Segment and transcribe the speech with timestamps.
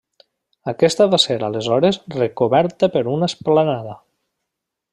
[0.71, 3.95] Aquesta va ser aleshores recoberta per una esplanada.